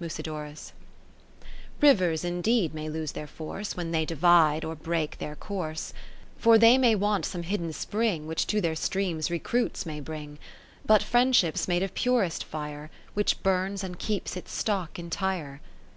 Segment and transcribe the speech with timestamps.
[0.00, 0.70] Afusidorus
[1.80, 5.92] Rivers indeed may lose their force, When they divide or break their course;
[6.36, 10.38] (588) For they may want some hidden Spring, Which to their streams recruits may bring:
[10.86, 12.92] But Friendship's made of purest fire.
[13.14, 15.60] Which burns and keeps its stock entire.